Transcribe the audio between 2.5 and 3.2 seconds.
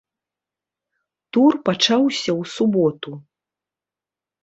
суботу.